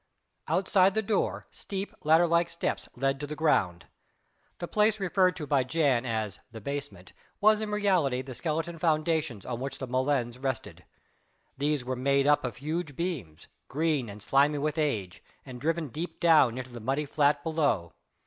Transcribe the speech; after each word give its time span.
Outside 0.47 0.95
the 0.95 1.03
door, 1.03 1.45
steep, 1.51 1.93
ladder 2.03 2.25
like 2.25 2.49
steps 2.49 2.89
led 2.95 3.19
to 3.19 3.27
the 3.27 3.35
ground. 3.35 3.85
The 4.57 4.67
place 4.67 4.99
referred 4.99 5.35
to 5.35 5.45
by 5.45 5.63
Jan 5.63 6.07
as 6.07 6.39
"the 6.51 6.59
basement" 6.59 7.13
was 7.39 7.61
in 7.61 7.69
reality 7.69 8.23
the 8.23 8.33
skeleton 8.33 8.79
foundations 8.79 9.45
on 9.45 9.59
which 9.59 9.77
the 9.77 9.87
molens 9.87 10.43
rested. 10.43 10.85
These 11.55 11.85
were 11.85 11.95
made 11.95 12.25
up 12.25 12.43
of 12.43 12.55
huge 12.55 12.95
beams 12.95 13.45
green 13.67 14.09
and 14.09 14.23
slimy 14.23 14.57
with 14.57 14.79
age, 14.79 15.21
and 15.45 15.61
driven 15.61 15.89
deep 15.89 16.19
down 16.19 16.57
into 16.57 16.71
the 16.71 16.79
muddy 16.79 17.05
flat 17.05 17.43
below. 17.43 17.93